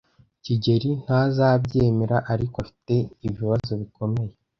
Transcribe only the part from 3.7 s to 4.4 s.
bikomeye.